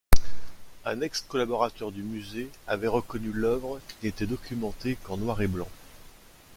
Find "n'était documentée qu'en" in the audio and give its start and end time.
4.07-5.15